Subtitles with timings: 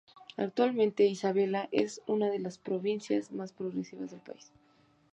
[0.35, 4.51] Actualmente, Isabela es una de las provincias más progresivas del país.